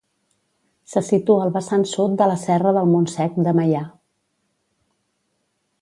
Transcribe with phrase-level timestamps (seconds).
[0.93, 3.87] Se situa al vessant sud de la serra del Montsec de Meià.